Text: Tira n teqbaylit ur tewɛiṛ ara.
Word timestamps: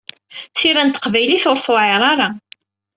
Tira 0.57 0.81
n 0.87 0.89
teqbaylit 0.89 1.43
ur 1.51 1.57
tewɛiṛ 1.59 2.01
ara. 2.11 2.29